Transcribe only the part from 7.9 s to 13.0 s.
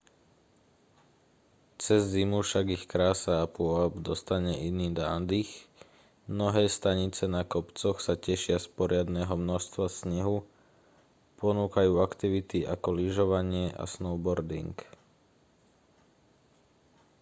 sa tešia z poriadneho množstva snehu a ponúkajú aktivity ako